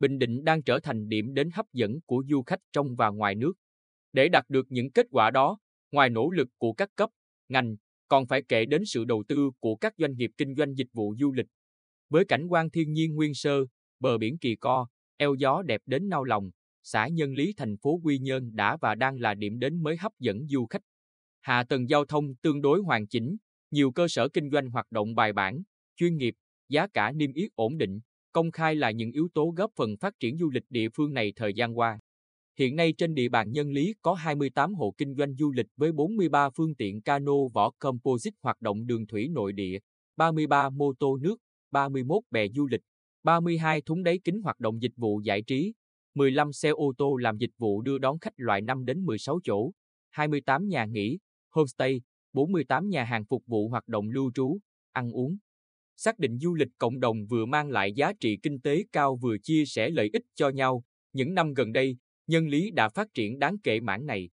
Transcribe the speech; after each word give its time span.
Bình 0.00 0.18
Định 0.18 0.44
đang 0.44 0.62
trở 0.62 0.80
thành 0.80 1.08
điểm 1.08 1.34
đến 1.34 1.50
hấp 1.54 1.66
dẫn 1.72 2.00
của 2.06 2.24
du 2.30 2.42
khách 2.42 2.60
trong 2.72 2.96
và 2.96 3.08
ngoài 3.08 3.34
nước. 3.34 3.52
Để 4.12 4.28
đạt 4.28 4.44
được 4.48 4.66
những 4.68 4.90
kết 4.90 5.06
quả 5.10 5.30
đó, 5.30 5.58
ngoài 5.92 6.10
nỗ 6.10 6.30
lực 6.30 6.48
của 6.58 6.72
các 6.72 6.88
cấp, 6.96 7.10
ngành, 7.48 7.76
còn 8.08 8.26
phải 8.26 8.42
kể 8.42 8.64
đến 8.64 8.82
sự 8.86 9.04
đầu 9.04 9.24
tư 9.28 9.50
của 9.60 9.76
các 9.76 9.94
doanh 9.98 10.16
nghiệp 10.16 10.30
kinh 10.36 10.54
doanh 10.54 10.74
dịch 10.74 10.88
vụ 10.92 11.14
du 11.20 11.32
lịch. 11.32 11.46
Với 12.10 12.24
cảnh 12.24 12.46
quan 12.46 12.70
thiên 12.70 12.92
nhiên 12.92 13.14
nguyên 13.14 13.34
sơ, 13.34 13.64
bờ 14.00 14.18
biển 14.18 14.38
kỳ 14.38 14.56
co, 14.56 14.86
eo 15.16 15.34
gió 15.34 15.62
đẹp 15.62 15.80
đến 15.86 16.08
nao 16.08 16.24
lòng, 16.24 16.50
xã 16.82 17.08
Nhân 17.08 17.34
Lý 17.34 17.52
thành 17.56 17.76
phố 17.76 18.00
Quy 18.04 18.18
Nhơn 18.18 18.56
đã 18.56 18.76
và 18.80 18.94
đang 18.94 19.20
là 19.20 19.34
điểm 19.34 19.58
đến 19.58 19.82
mới 19.82 19.96
hấp 19.96 20.12
dẫn 20.18 20.46
du 20.48 20.66
khách. 20.66 20.82
Hạ 21.40 21.64
tầng 21.68 21.88
giao 21.88 22.04
thông 22.04 22.34
tương 22.34 22.62
đối 22.62 22.80
hoàn 22.80 23.06
chỉnh, 23.06 23.36
nhiều 23.70 23.92
cơ 23.92 24.08
sở 24.08 24.28
kinh 24.28 24.50
doanh 24.50 24.70
hoạt 24.70 24.92
động 24.92 25.14
bài 25.14 25.32
bản, 25.32 25.62
chuyên 25.96 26.16
nghiệp, 26.16 26.34
giá 26.68 26.86
cả 26.86 27.12
niêm 27.12 27.32
yết 27.32 27.50
ổn 27.54 27.78
định, 27.78 28.00
công 28.34 28.50
khai 28.50 28.74
là 28.74 28.90
những 28.90 29.12
yếu 29.12 29.28
tố 29.34 29.52
góp 29.56 29.70
phần 29.76 29.96
phát 29.96 30.14
triển 30.20 30.38
du 30.38 30.50
lịch 30.50 30.64
địa 30.70 30.88
phương 30.94 31.14
này 31.14 31.32
thời 31.36 31.54
gian 31.54 31.78
qua. 31.78 31.98
Hiện 32.58 32.76
nay 32.76 32.92
trên 32.92 33.14
địa 33.14 33.28
bàn 33.28 33.52
Nhân 33.52 33.70
Lý 33.70 33.94
có 34.02 34.14
28 34.14 34.74
hộ 34.74 34.94
kinh 34.98 35.14
doanh 35.14 35.36
du 35.36 35.52
lịch 35.52 35.66
với 35.76 35.92
43 35.92 36.50
phương 36.50 36.74
tiện 36.74 37.02
cano 37.02 37.32
vỏ 37.54 37.70
composite 37.78 38.36
hoạt 38.42 38.60
động 38.60 38.86
đường 38.86 39.06
thủy 39.06 39.28
nội 39.28 39.52
địa, 39.52 39.78
33 40.16 40.70
mô 40.70 40.92
tô 40.98 41.16
nước, 41.16 41.36
31 41.70 42.22
bè 42.30 42.48
du 42.48 42.66
lịch, 42.66 42.80
32 43.22 43.80
thúng 43.80 44.02
đáy 44.02 44.18
kính 44.24 44.42
hoạt 44.42 44.60
động 44.60 44.82
dịch 44.82 44.92
vụ 44.96 45.20
giải 45.24 45.42
trí, 45.42 45.72
15 46.14 46.52
xe 46.52 46.68
ô 46.68 46.92
tô 46.98 47.16
làm 47.16 47.36
dịch 47.38 47.52
vụ 47.58 47.82
đưa 47.82 47.98
đón 47.98 48.18
khách 48.18 48.34
loại 48.36 48.60
5 48.60 48.84
đến 48.84 49.04
16 49.04 49.40
chỗ, 49.44 49.72
28 50.10 50.68
nhà 50.68 50.84
nghỉ, 50.84 51.18
homestay, 51.50 52.00
48 52.32 52.88
nhà 52.88 53.04
hàng 53.04 53.24
phục 53.24 53.42
vụ 53.46 53.68
hoạt 53.68 53.88
động 53.88 54.10
lưu 54.10 54.30
trú, 54.34 54.58
ăn 54.92 55.10
uống. 55.10 55.36
Xác 55.96 56.18
định 56.18 56.38
du 56.38 56.54
lịch 56.54 56.68
cộng 56.78 57.00
đồng 57.00 57.26
vừa 57.26 57.46
mang 57.46 57.70
lại 57.70 57.92
giá 57.92 58.12
trị 58.20 58.38
kinh 58.42 58.60
tế 58.60 58.84
cao 58.92 59.16
vừa 59.16 59.38
chia 59.38 59.64
sẻ 59.66 59.90
lợi 59.90 60.10
ích 60.12 60.22
cho 60.34 60.48
nhau, 60.48 60.84
những 61.12 61.34
năm 61.34 61.54
gần 61.54 61.72
đây, 61.72 61.96
nhân 62.26 62.48
lý 62.48 62.70
đã 62.70 62.88
phát 62.88 63.08
triển 63.14 63.38
đáng 63.38 63.58
kể 63.58 63.80
mảng 63.80 64.06
này. 64.06 64.30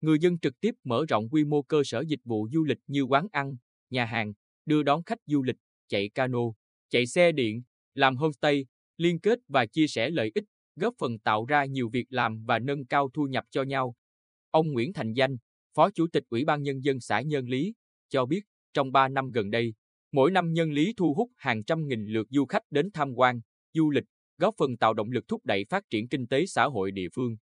Người 0.00 0.18
dân 0.18 0.38
trực 0.38 0.60
tiếp 0.60 0.74
mở 0.84 1.04
rộng 1.08 1.28
quy 1.30 1.44
mô 1.44 1.62
cơ 1.62 1.82
sở 1.84 2.04
dịch 2.08 2.20
vụ 2.24 2.48
du 2.52 2.64
lịch 2.64 2.78
như 2.86 3.02
quán 3.02 3.26
ăn, 3.32 3.56
nhà 3.90 4.04
hàng, 4.04 4.32
đưa 4.66 4.82
đón 4.82 5.02
khách 5.02 5.18
du 5.26 5.42
lịch, 5.42 5.56
chạy 5.88 6.08
cano, 6.08 6.40
chạy 6.88 7.06
xe 7.06 7.32
điện, 7.32 7.62
làm 7.94 8.16
homestay, 8.16 8.66
liên 8.96 9.20
kết 9.20 9.38
và 9.48 9.66
chia 9.66 9.86
sẻ 9.86 10.10
lợi 10.10 10.32
ích, 10.34 10.44
góp 10.76 10.94
phần 10.98 11.18
tạo 11.18 11.44
ra 11.44 11.64
nhiều 11.64 11.88
việc 11.88 12.06
làm 12.10 12.44
và 12.44 12.58
nâng 12.58 12.86
cao 12.86 13.10
thu 13.14 13.24
nhập 13.24 13.44
cho 13.50 13.62
nhau. 13.62 13.94
Ông 14.50 14.72
Nguyễn 14.72 14.92
Thành 14.92 15.12
Danh, 15.12 15.36
Phó 15.74 15.90
Chủ 15.90 16.06
tịch 16.12 16.24
Ủy 16.28 16.44
ban 16.44 16.62
Nhân 16.62 16.84
dân 16.84 17.00
xã 17.00 17.20
Nhân 17.20 17.48
Lý, 17.48 17.74
cho 18.08 18.26
biết 18.26 18.40
trong 18.72 18.92
3 18.92 19.08
năm 19.08 19.30
gần 19.30 19.50
đây, 19.50 19.74
mỗi 20.12 20.30
năm 20.30 20.52
Nhân 20.52 20.72
Lý 20.72 20.94
thu 20.96 21.14
hút 21.14 21.30
hàng 21.36 21.64
trăm 21.64 21.86
nghìn 21.88 22.06
lượt 22.06 22.26
du 22.30 22.46
khách 22.46 22.62
đến 22.70 22.90
tham 22.94 23.14
quan, 23.14 23.40
du 23.74 23.90
lịch, 23.90 24.04
góp 24.38 24.54
phần 24.58 24.76
tạo 24.76 24.94
động 24.94 25.10
lực 25.10 25.28
thúc 25.28 25.44
đẩy 25.44 25.64
phát 25.64 25.82
triển 25.90 26.08
kinh 26.08 26.26
tế 26.26 26.46
xã 26.46 26.64
hội 26.64 26.90
địa 26.90 27.08
phương. 27.14 27.36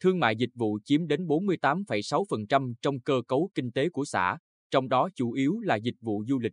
Thương 0.00 0.20
mại 0.20 0.36
dịch 0.36 0.50
vụ 0.54 0.78
chiếm 0.84 1.06
đến 1.06 1.26
48,6% 1.26 2.74
trong 2.82 3.00
cơ 3.00 3.22
cấu 3.28 3.50
kinh 3.54 3.72
tế 3.72 3.88
của 3.88 4.04
xã, 4.04 4.38
trong 4.70 4.88
đó 4.88 5.08
chủ 5.14 5.32
yếu 5.32 5.60
là 5.60 5.76
dịch 5.76 5.96
vụ 6.00 6.24
du 6.28 6.38
lịch. 6.38 6.52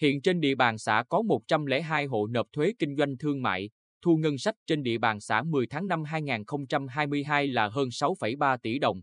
Hiện 0.00 0.22
trên 0.22 0.40
địa 0.40 0.54
bàn 0.54 0.78
xã 0.78 1.04
có 1.08 1.22
102 1.22 2.06
hộ 2.06 2.26
nộp 2.26 2.46
thuế 2.52 2.72
kinh 2.78 2.96
doanh 2.96 3.16
thương 3.18 3.42
mại, 3.42 3.70
thu 4.02 4.16
ngân 4.16 4.38
sách 4.38 4.54
trên 4.66 4.82
địa 4.82 4.98
bàn 4.98 5.20
xã 5.20 5.42
10 5.42 5.66
tháng 5.66 5.86
năm 5.86 6.04
2022 6.04 7.46
là 7.46 7.68
hơn 7.68 7.88
6,3 7.88 8.58
tỷ 8.62 8.78
đồng. 8.78 9.00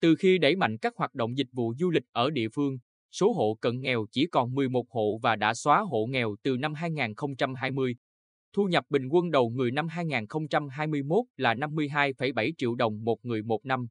Từ 0.00 0.14
khi 0.14 0.38
đẩy 0.38 0.56
mạnh 0.56 0.78
các 0.78 0.96
hoạt 0.96 1.14
động 1.14 1.38
dịch 1.38 1.48
vụ 1.52 1.74
du 1.78 1.90
lịch 1.90 2.04
ở 2.12 2.30
địa 2.30 2.48
phương, 2.54 2.78
số 3.14 3.32
hộ 3.32 3.58
cận 3.60 3.80
nghèo 3.80 4.06
chỉ 4.10 4.26
còn 4.26 4.54
11 4.54 4.90
hộ 4.90 5.18
và 5.22 5.36
đã 5.36 5.54
xóa 5.54 5.80
hộ 5.80 6.06
nghèo 6.06 6.36
từ 6.42 6.56
năm 6.56 6.74
2020. 6.74 7.96
Thu 8.52 8.64
nhập 8.64 8.84
bình 8.88 9.08
quân 9.08 9.30
đầu 9.30 9.50
người 9.50 9.70
năm 9.70 9.88
2021 9.88 11.24
là 11.36 11.54
52,7 11.54 12.52
triệu 12.58 12.74
đồng 12.74 13.04
một 13.04 13.24
người 13.24 13.42
một 13.42 13.64
năm. 13.64 13.86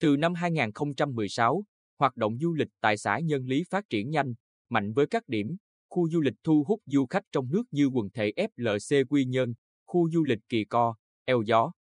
Từ 0.00 0.16
năm 0.16 0.34
2016, 0.34 1.64
hoạt 1.98 2.16
động 2.16 2.38
du 2.38 2.54
lịch 2.54 2.68
tại 2.80 2.96
xã 2.96 3.18
Nhân 3.18 3.46
Lý 3.46 3.64
phát 3.70 3.84
triển 3.90 4.10
nhanh, 4.10 4.34
mạnh 4.68 4.92
với 4.92 5.06
các 5.06 5.28
điểm, 5.28 5.56
khu 5.90 6.08
du 6.10 6.20
lịch 6.20 6.34
thu 6.44 6.64
hút 6.68 6.80
du 6.86 7.06
khách 7.06 7.24
trong 7.32 7.50
nước 7.50 7.62
như 7.70 7.86
quần 7.86 8.10
thể 8.10 8.32
FLC 8.36 9.04
Quy 9.04 9.24
Nhơn, 9.24 9.54
khu 9.86 10.10
du 10.10 10.24
lịch 10.24 10.40
Kỳ 10.48 10.64
Co, 10.64 10.94
Eo 11.24 11.42
Gió. 11.42 11.72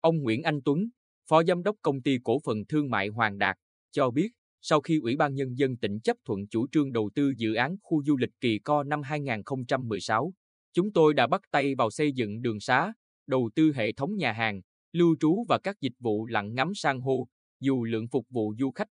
Ông 0.00 0.22
Nguyễn 0.22 0.42
Anh 0.42 0.60
Tuấn, 0.64 0.88
Phó 1.28 1.44
Giám 1.44 1.62
đốc 1.62 1.76
Công 1.82 2.02
ty 2.02 2.18
Cổ 2.24 2.38
phần 2.44 2.64
Thương 2.68 2.90
mại 2.90 3.08
Hoàng 3.08 3.38
Đạt, 3.38 3.56
cho 3.92 4.10
biết, 4.10 4.30
sau 4.66 4.80
khi 4.80 4.98
Ủy 4.98 5.16
ban 5.16 5.34
Nhân 5.34 5.58
dân 5.58 5.76
tỉnh 5.76 6.00
chấp 6.00 6.16
thuận 6.24 6.46
chủ 6.46 6.66
trương 6.72 6.92
đầu 6.92 7.10
tư 7.14 7.32
dự 7.36 7.54
án 7.54 7.76
khu 7.82 8.04
du 8.04 8.16
lịch 8.16 8.30
Kỳ 8.40 8.58
Co 8.58 8.82
năm 8.82 9.02
2016, 9.02 10.32
chúng 10.72 10.92
tôi 10.92 11.14
đã 11.14 11.26
bắt 11.26 11.42
tay 11.50 11.74
vào 11.74 11.90
xây 11.90 12.12
dựng 12.12 12.42
đường 12.42 12.60
xá, 12.60 12.92
đầu 13.26 13.50
tư 13.54 13.72
hệ 13.72 13.92
thống 13.92 14.16
nhà 14.16 14.32
hàng, 14.32 14.60
lưu 14.92 15.16
trú 15.20 15.44
và 15.48 15.58
các 15.62 15.80
dịch 15.80 15.92
vụ 16.00 16.26
lặn 16.26 16.54
ngắm 16.54 16.72
san 16.74 17.00
hô, 17.00 17.26
dù 17.60 17.84
lượng 17.84 18.08
phục 18.08 18.26
vụ 18.30 18.54
du 18.58 18.70
khách. 18.70 18.88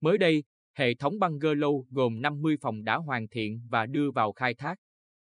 Mới 0.00 0.18
đây, 0.18 0.44
hệ 0.78 0.94
thống 0.94 1.14
bungalow 1.18 1.84
gồm 1.90 2.20
50 2.20 2.56
phòng 2.60 2.84
đã 2.84 2.96
hoàn 2.96 3.28
thiện 3.28 3.60
và 3.70 3.86
đưa 3.86 4.10
vào 4.10 4.32
khai 4.32 4.54
thác. 4.54 4.74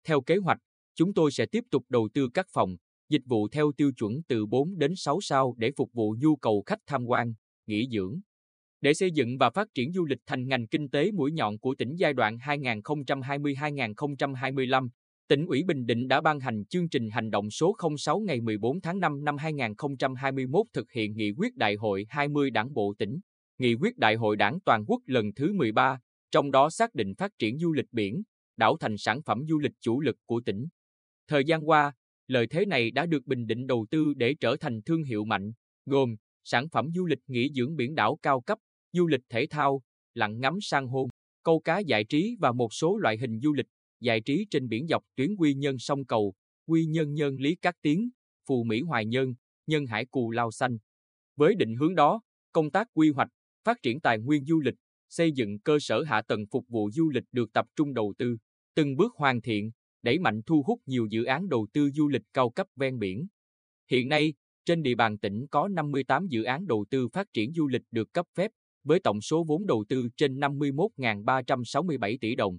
Theo 0.04 0.20
kế 0.20 0.36
hoạch, 0.36 0.58
chúng 0.94 1.14
tôi 1.14 1.30
sẽ 1.30 1.46
tiếp 1.46 1.64
tục 1.70 1.84
đầu 1.88 2.08
tư 2.14 2.28
các 2.34 2.46
phòng, 2.52 2.76
dịch 3.08 3.22
vụ 3.26 3.48
theo 3.48 3.72
tiêu 3.76 3.92
chuẩn 3.96 4.22
từ 4.28 4.46
4 4.46 4.78
đến 4.78 4.92
6 4.96 5.20
sao 5.20 5.54
để 5.56 5.70
phục 5.76 5.92
vụ 5.92 6.16
nhu 6.18 6.36
cầu 6.36 6.62
khách 6.66 6.80
tham 6.86 7.06
quan, 7.06 7.34
nghỉ 7.66 7.88
dưỡng. 7.90 8.20
Để 8.80 8.94
xây 8.94 9.10
dựng 9.10 9.38
và 9.38 9.50
phát 9.50 9.68
triển 9.74 9.92
du 9.92 10.04
lịch 10.04 10.18
thành 10.26 10.48
ngành 10.48 10.66
kinh 10.66 10.88
tế 10.88 11.10
mũi 11.12 11.32
nhọn 11.32 11.58
của 11.58 11.74
tỉnh 11.74 11.96
giai 11.96 12.12
đoạn 12.12 12.36
2020-2025, 12.36 14.88
tỉnh 15.28 15.46
ủy 15.46 15.62
Bình 15.62 15.86
Định 15.86 16.08
đã 16.08 16.20
ban 16.20 16.40
hành 16.40 16.64
chương 16.64 16.88
trình 16.88 17.10
hành 17.10 17.30
động 17.30 17.50
số 17.50 17.76
06 17.98 18.20
ngày 18.20 18.40
14 18.40 18.80
tháng 18.80 19.00
5 19.00 19.24
năm 19.24 19.36
2021 19.36 20.66
thực 20.72 20.92
hiện 20.92 21.16
nghị 21.16 21.32
quyết 21.32 21.56
đại 21.56 21.74
hội 21.74 22.06
20 22.08 22.50
đảng 22.50 22.74
bộ 22.74 22.94
tỉnh, 22.98 23.20
nghị 23.58 23.74
quyết 23.74 23.98
đại 23.98 24.14
hội 24.14 24.36
đảng 24.36 24.58
toàn 24.64 24.84
quốc 24.86 25.02
lần 25.06 25.32
thứ 25.36 25.52
13, 25.52 26.00
trong 26.30 26.50
đó 26.50 26.70
xác 26.70 26.94
định 26.94 27.14
phát 27.14 27.32
triển 27.38 27.58
du 27.58 27.72
lịch 27.72 27.92
biển, 27.92 28.22
đảo 28.56 28.76
thành 28.80 28.98
sản 28.98 29.22
phẩm 29.22 29.42
du 29.48 29.58
lịch 29.58 29.72
chủ 29.80 30.00
lực 30.00 30.16
của 30.26 30.40
tỉnh. 30.40 30.66
Thời 31.28 31.44
gian 31.44 31.68
qua, 31.68 31.92
lợi 32.26 32.46
thế 32.46 32.66
này 32.66 32.90
đã 32.90 33.06
được 33.06 33.26
Bình 33.26 33.46
Định 33.46 33.66
đầu 33.66 33.86
tư 33.90 34.14
để 34.16 34.34
trở 34.40 34.56
thành 34.56 34.82
thương 34.82 35.02
hiệu 35.02 35.24
mạnh, 35.24 35.52
gồm 35.86 36.16
sản 36.44 36.68
phẩm 36.68 36.90
du 36.94 37.06
lịch 37.06 37.20
nghỉ 37.26 37.50
dưỡng 37.54 37.76
biển 37.76 37.94
đảo 37.94 38.18
cao 38.22 38.40
cấp, 38.40 38.58
du 38.92 39.06
lịch 39.06 39.20
thể 39.28 39.46
thao, 39.50 39.82
lặn 40.14 40.40
ngắm 40.40 40.58
san 40.60 40.86
hô, 40.86 41.08
câu 41.42 41.60
cá 41.60 41.78
giải 41.78 42.04
trí 42.04 42.36
và 42.40 42.52
một 42.52 42.74
số 42.74 42.96
loại 42.96 43.18
hình 43.18 43.40
du 43.40 43.52
lịch 43.52 43.66
giải 44.00 44.20
trí 44.20 44.46
trên 44.50 44.68
biển 44.68 44.86
dọc 44.86 45.04
tuyến 45.16 45.36
Quy 45.36 45.54
nhân 45.54 45.78
sông 45.78 46.04
Cầu, 46.04 46.34
Quy 46.66 46.86
nhân 46.86 47.14
nhân 47.14 47.36
Lý 47.36 47.54
Cát 47.54 47.76
Tiến, 47.82 48.10
Phù 48.46 48.64
Mỹ 48.64 48.80
Hoài 48.80 49.06
nhân, 49.06 49.34
Nhân 49.66 49.86
Hải 49.86 50.06
Cù 50.06 50.30
Lao 50.30 50.50
Xanh. 50.50 50.78
Với 51.36 51.54
định 51.54 51.74
hướng 51.76 51.94
đó, 51.94 52.20
công 52.52 52.70
tác 52.70 52.88
quy 52.94 53.10
hoạch, 53.10 53.28
phát 53.64 53.82
triển 53.82 54.00
tài 54.00 54.18
nguyên 54.18 54.44
du 54.44 54.60
lịch, 54.60 54.74
xây 55.08 55.32
dựng 55.32 55.58
cơ 55.58 55.78
sở 55.80 56.02
hạ 56.02 56.22
tầng 56.22 56.46
phục 56.50 56.68
vụ 56.68 56.90
du 56.90 57.10
lịch 57.10 57.24
được 57.32 57.52
tập 57.52 57.66
trung 57.76 57.94
đầu 57.94 58.14
tư, 58.18 58.36
từng 58.74 58.96
bước 58.96 59.14
hoàn 59.14 59.40
thiện, 59.40 59.70
đẩy 60.02 60.18
mạnh 60.18 60.40
thu 60.46 60.62
hút 60.66 60.80
nhiều 60.86 61.06
dự 61.10 61.24
án 61.24 61.48
đầu 61.48 61.66
tư 61.72 61.90
du 61.90 62.08
lịch 62.08 62.22
cao 62.32 62.50
cấp 62.50 62.66
ven 62.76 62.98
biển. 62.98 63.26
Hiện 63.90 64.08
nay, 64.08 64.34
trên 64.64 64.82
địa 64.82 64.94
bàn 64.94 65.18
tỉnh 65.18 65.46
có 65.50 65.68
58 65.68 66.26
dự 66.26 66.42
án 66.42 66.66
đầu 66.66 66.84
tư 66.90 67.08
phát 67.08 67.32
triển 67.32 67.52
du 67.52 67.68
lịch 67.68 67.82
được 67.90 68.12
cấp 68.12 68.26
phép, 68.34 68.50
với 68.84 69.00
tổng 69.00 69.20
số 69.20 69.44
vốn 69.44 69.66
đầu 69.66 69.84
tư 69.88 70.08
trên 70.16 70.40
51.367 70.40 72.18
tỷ 72.20 72.34
đồng. 72.34 72.58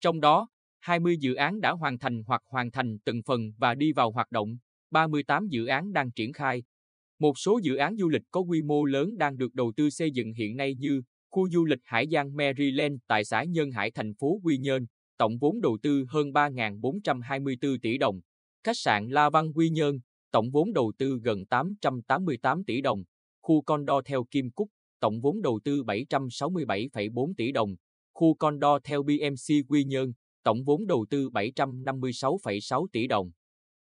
Trong 0.00 0.20
đó, 0.20 0.48
20 0.80 1.16
dự 1.20 1.34
án 1.34 1.60
đã 1.60 1.70
hoàn 1.70 1.98
thành 1.98 2.22
hoặc 2.26 2.42
hoàn 2.46 2.70
thành 2.70 2.98
từng 3.04 3.22
phần 3.26 3.52
và 3.58 3.74
đi 3.74 3.92
vào 3.92 4.10
hoạt 4.10 4.30
động, 4.30 4.56
38 4.90 5.48
dự 5.48 5.66
án 5.66 5.92
đang 5.92 6.10
triển 6.10 6.32
khai. 6.32 6.62
Một 7.18 7.38
số 7.38 7.60
dự 7.62 7.76
án 7.76 7.96
du 7.96 8.08
lịch 8.08 8.22
có 8.30 8.40
quy 8.40 8.62
mô 8.62 8.84
lớn 8.84 9.18
đang 9.18 9.36
được 9.36 9.54
đầu 9.54 9.72
tư 9.76 9.90
xây 9.90 10.10
dựng 10.10 10.32
hiện 10.32 10.56
nay 10.56 10.74
như 10.74 11.02
khu 11.30 11.50
du 11.50 11.64
lịch 11.64 11.80
Hải 11.84 12.06
Giang 12.12 12.36
Maryland 12.36 12.94
tại 13.06 13.24
xã 13.24 13.44
Nhân 13.44 13.70
Hải 13.70 13.90
thành 13.90 14.14
phố 14.14 14.40
Quy 14.42 14.58
Nhơn, 14.58 14.86
tổng 15.18 15.38
vốn 15.38 15.60
đầu 15.60 15.78
tư 15.82 16.04
hơn 16.08 16.32
3.424 16.32 17.78
tỷ 17.82 17.98
đồng. 17.98 18.20
Khách 18.64 18.76
sạn 18.76 19.08
La 19.08 19.30
Văn 19.30 19.52
Quy 19.54 19.70
Nhơn, 19.70 19.98
tổng 20.30 20.50
vốn 20.50 20.72
đầu 20.72 20.92
tư 20.98 21.20
gần 21.22 21.46
888 21.46 22.64
tỷ 22.64 22.80
đồng. 22.80 23.04
Khu 23.42 23.62
condo 23.62 24.02
theo 24.04 24.24
Kim 24.30 24.50
Cúc, 24.50 24.68
tổng 25.00 25.20
vốn 25.20 25.42
đầu 25.42 25.60
tư 25.64 25.82
767,4 25.82 27.32
tỷ 27.36 27.52
đồng. 27.52 27.76
Khu 28.14 28.34
Condo 28.34 28.78
theo 28.84 29.02
BMC 29.02 29.68
Quy 29.68 29.84
Nhơn, 29.84 30.12
tổng 30.42 30.64
vốn 30.64 30.86
đầu 30.86 31.06
tư 31.10 31.30
756,6 31.30 32.86
tỷ 32.92 33.06
đồng. 33.06 33.30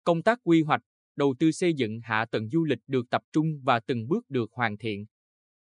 Công 0.03 0.23
tác 0.23 0.39
quy 0.43 0.61
hoạch, 0.61 0.81
đầu 1.15 1.35
tư 1.39 1.51
xây 1.51 1.73
dựng 1.73 1.99
hạ 2.03 2.25
tầng 2.31 2.49
du 2.49 2.63
lịch 2.63 2.79
được 2.87 3.09
tập 3.09 3.21
trung 3.31 3.61
và 3.63 3.79
từng 3.79 4.07
bước 4.07 4.29
được 4.29 4.51
hoàn 4.53 4.77
thiện. 4.77 5.05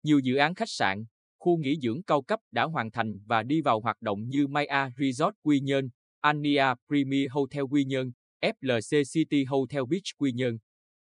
Nhiều 0.03 0.19
dự 0.19 0.35
án 0.35 0.55
khách 0.55 0.69
sạn, 0.69 1.05
khu 1.39 1.57
nghỉ 1.57 1.79
dưỡng 1.81 2.03
cao 2.03 2.21
cấp 2.21 2.39
đã 2.51 2.63
hoàn 2.63 2.91
thành 2.91 3.19
và 3.25 3.43
đi 3.43 3.61
vào 3.61 3.79
hoạt 3.81 4.01
động 4.01 4.29
như 4.29 4.47
Maya 4.47 4.89
Resort 4.99 5.35
Quy 5.43 5.59
Nhơn, 5.59 5.89
Ania 6.21 6.65
Premier 6.87 7.27
Hotel 7.31 7.63
Quy 7.63 7.85
Nhơn, 7.85 8.11
FLC 8.41 9.03
City 9.13 9.43
Hotel 9.43 9.81
Beach 9.89 10.17
Quy 10.17 10.31
Nhơn. 10.31 10.57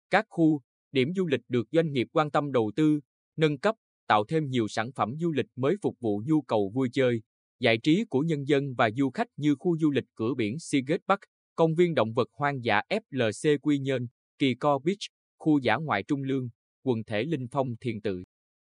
Các 0.10 0.26
khu, 0.30 0.62
điểm 0.92 1.14
du 1.16 1.28
lịch 1.28 1.42
được 1.48 1.68
doanh 1.72 1.92
nghiệp 1.92 2.08
quan 2.12 2.32
tâm 2.32 2.52
đầu 2.52 2.72
tư, 2.76 3.00
nâng 3.36 3.58
cấp, 3.58 3.76
tạo 4.08 4.26
thêm 4.26 4.50
nhiều 4.50 4.68
sản 4.68 4.92
phẩm 4.92 5.16
du 5.20 5.32
lịch 5.32 5.46
mới 5.56 5.76
phục 5.82 5.96
vụ 6.00 6.22
nhu 6.26 6.42
cầu 6.42 6.72
vui 6.74 6.90
chơi, 6.94 7.22
giải 7.60 7.78
trí 7.78 8.06
của 8.10 8.20
nhân 8.20 8.48
dân 8.48 8.74
và 8.74 8.90
du 8.92 9.10
khách 9.10 9.28
như 9.38 9.56
khu 9.60 9.78
du 9.78 9.92
lịch 9.92 10.06
cửa 10.16 10.34
biển 10.38 10.60
Seagate 10.60 11.04
Park, 11.08 11.20
công 11.56 11.76
viên 11.76 11.96
động 11.96 12.14
vật 12.14 12.28
hoang 12.34 12.64
dã 12.64 12.82
FLC 12.90 13.58
Quy 13.58 13.80
Nhơn, 13.80 14.08
Kỳ 14.40 14.56
Co 14.56 14.80
Beach, 14.80 14.98
khu 15.38 15.60
giả 15.60 15.76
ngoại 15.76 16.04
Trung 16.04 16.24
Lương, 16.24 16.50
quần 16.84 17.04
thể 17.04 17.24
Linh 17.24 17.48
Phong 17.52 17.76
Thiền 17.82 18.02
Tự. 18.02 18.24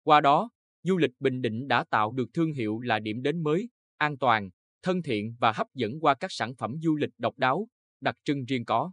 Qua 0.03 0.21
đó, 0.21 0.51
du 0.83 0.97
lịch 0.97 1.13
Bình 1.21 1.43
Định 1.43 1.69
đã 1.69 1.85
tạo 1.91 2.13
được 2.13 2.29
thương 2.35 2.53
hiệu 2.53 2.81
là 2.81 2.99
điểm 2.99 3.23
đến 3.23 3.43
mới, 3.43 3.69
an 3.97 4.19
toàn, 4.19 4.51
thân 4.83 5.03
thiện 5.03 5.37
và 5.41 5.53
hấp 5.53 5.67
dẫn 5.75 6.01
qua 6.01 6.15
các 6.15 6.33
sản 6.33 6.55
phẩm 6.57 6.77
du 6.83 6.97
lịch 6.97 7.11
độc 7.19 7.39
đáo, 7.39 7.69
đặc 8.01 8.17
trưng 8.25 8.45
riêng 8.45 8.65
có. 8.65 8.93